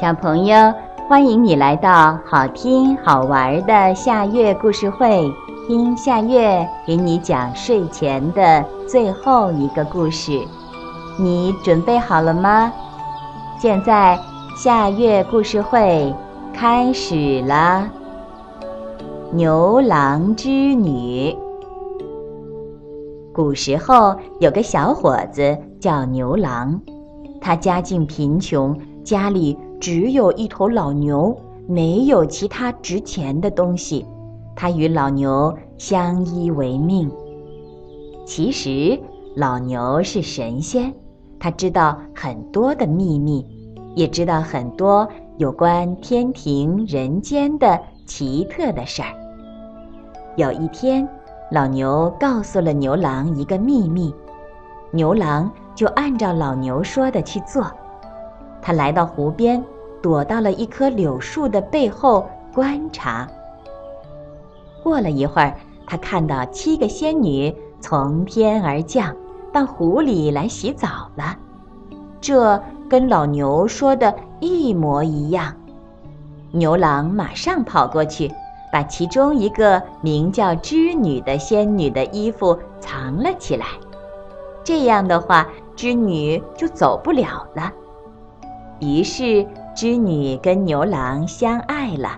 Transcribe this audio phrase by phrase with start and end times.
[0.00, 0.54] 小朋友，
[1.08, 5.28] 欢迎你来到好听好玩的夏月故事会，
[5.66, 10.40] 听夏月给你讲睡前的最后一个故事。
[11.18, 12.72] 你准备好了吗？
[13.58, 14.16] 现在
[14.56, 16.14] 夏月故事会
[16.54, 17.84] 开始了。
[19.32, 21.36] 牛郎织女。
[23.34, 26.80] 古时候有个小伙子叫牛郎，
[27.40, 29.58] 他家境贫穷，家里。
[29.80, 31.36] 只有一头老牛，
[31.68, 34.04] 没有其他值钱的东西。
[34.56, 37.08] 他与老牛相依为命。
[38.26, 38.98] 其实，
[39.36, 40.92] 老牛是神仙，
[41.38, 43.46] 他知道很多的秘密，
[43.94, 49.14] 也知道很多有关天庭人间的奇特的事儿。
[50.36, 51.08] 有一天，
[51.52, 54.12] 老牛告诉了牛郎一个秘密，
[54.90, 57.64] 牛郎就按照老牛说的去做。
[58.68, 59.64] 他来到湖边，
[60.02, 63.26] 躲到了一棵柳树的背后观察。
[64.82, 65.54] 过了一会儿，
[65.86, 69.16] 他看到七个仙女从天而降，
[69.54, 71.34] 到湖里来洗澡了。
[72.20, 75.54] 这跟老牛说的一模一样。
[76.50, 78.30] 牛郎马上跑过去，
[78.70, 83.64] 把其中一个名叫织女的仙女的衣服藏了起来。
[84.62, 87.72] 这样的话，织女就走不了了。
[88.80, 92.10] 于是，织女跟牛郎相爱了，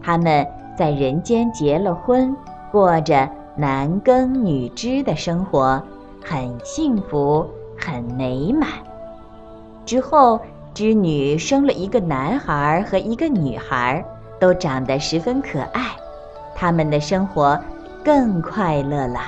[0.00, 2.36] 他们在人间结了婚，
[2.70, 5.82] 过着男耕女织的生活，
[6.24, 7.44] 很幸福，
[7.76, 8.68] 很美满。
[9.84, 10.40] 之后，
[10.74, 14.04] 织女生了一个男孩和一个女孩，
[14.38, 15.82] 都长得十分可爱，
[16.54, 17.58] 他们的生活
[18.04, 19.20] 更快乐了。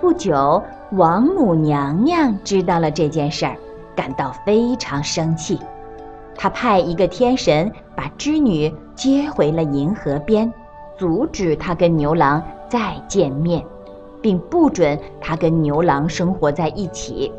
[0.00, 3.56] 不久，王母娘娘知道了这件事儿。
[3.96, 5.58] 感到非常生气，
[6.36, 10.52] 他派一个天神把织女接回了银河边，
[10.96, 13.64] 阻止他跟牛郎再见面，
[14.22, 17.32] 并不准他跟牛郎生活在一起。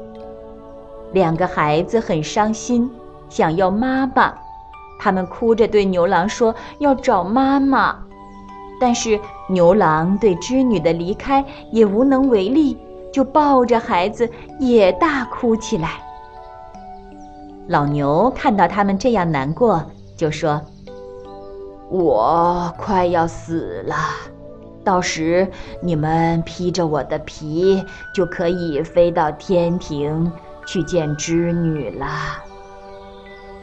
[1.14, 2.90] 两个孩子很伤心，
[3.30, 4.34] 想要妈妈，
[5.00, 7.98] 他们哭着对牛郎说要找妈妈，
[8.80, 12.78] 但是牛郎对织女的离开也无能为力，
[13.12, 16.02] 就抱着孩子也大哭起来。
[17.72, 19.82] 老牛看到他们这样难过，
[20.18, 20.62] 就说
[21.90, 23.96] ：“我快要死了，
[24.84, 25.50] 到时
[25.82, 27.82] 你们披着我的皮，
[28.14, 30.30] 就可以飞到天庭
[30.66, 32.06] 去见织女了。”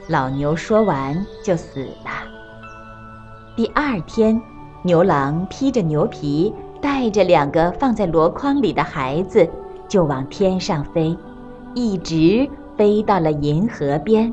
[0.09, 2.11] 老牛说完就死了。
[3.55, 4.41] 第二天，
[4.81, 9.47] 牛郎披着牛皮，带着两个放在箩筐里的孩子，
[9.87, 11.15] 就往天上飞，
[11.75, 12.49] 一直。
[12.79, 14.33] 飞到了银河边，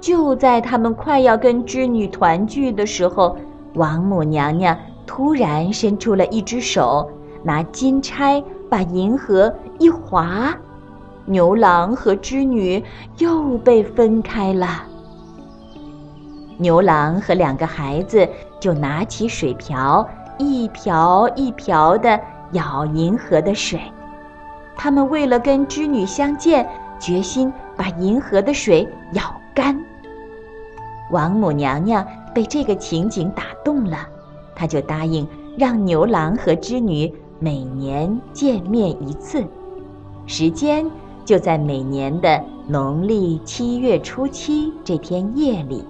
[0.00, 3.36] 就在他们快要跟织女团聚的时候，
[3.74, 4.76] 王母娘娘
[5.06, 7.08] 突然伸出了一只手，
[7.44, 10.52] 拿金钗把银河一划，
[11.26, 12.82] 牛郎和织女
[13.18, 14.82] 又被分开了。
[16.56, 18.28] 牛郎和两个孩子
[18.58, 20.04] 就拿起水瓢，
[20.38, 22.18] 一瓢一瓢地
[22.50, 23.80] 舀银河的水，
[24.76, 26.68] 他们为了跟织女相见。
[26.98, 29.78] 决心把银河的水舀干。
[31.10, 34.06] 王母娘娘被这个情景打动了，
[34.54, 35.26] 她就答应
[35.56, 39.44] 让牛郎和织女每年见面一次，
[40.26, 40.84] 时间
[41.24, 45.84] 就在每年的农历七月初七这天夜里。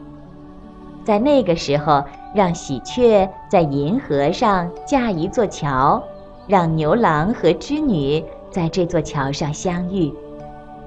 [1.04, 2.04] 在那个时候，
[2.34, 6.02] 让喜鹊在银河上架一座桥，
[6.46, 10.12] 让牛郎和织女在这座桥上相遇。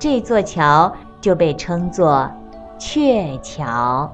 [0.02, 0.92] 这座桥
[1.22, 2.28] 就被称作
[2.80, 4.12] 鹊桥。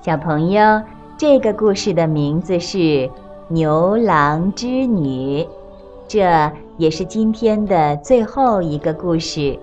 [0.00, 0.82] 小朋友，
[1.16, 2.76] 这个故事的名字是
[3.46, 5.44] 《牛郎织女》，
[6.08, 9.56] 这也是今天的最后一个故事。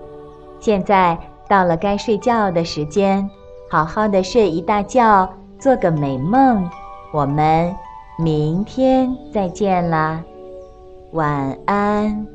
[0.62, 1.20] 现在
[1.50, 3.30] 到了该睡觉的时间，
[3.70, 6.70] 好好的睡一大觉，做个美梦。
[7.12, 7.76] 我们
[8.18, 10.24] 明天再见啦，
[11.12, 12.26] 晚安。